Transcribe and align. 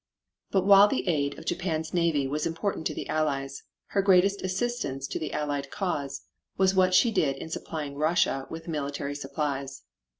But 0.49 0.65
while 0.65 0.87
the 0.87 1.07
aid 1.07 1.37
of 1.37 1.45
Japan's 1.45 1.93
navy 1.93 2.25
was 2.25 2.47
important 2.47 2.87
to 2.87 2.93
the 2.95 3.07
Allies, 3.07 3.61
her 3.89 4.01
greatest 4.01 4.41
assistance 4.41 5.05
to 5.07 5.19
the 5.19 5.31
Allied 5.31 5.69
cause 5.69 6.21
was 6.57 6.73
what 6.73 6.95
she 6.95 7.11
did 7.11 7.35
in 7.37 7.49
supplying 7.51 7.93
Russia 7.93 8.47
with 8.49 8.67
military 8.67 9.13
supplies. 9.13 9.83